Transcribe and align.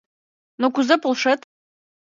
Но 0.59 0.65
кузе 0.75 0.95
полшет? 1.03 1.39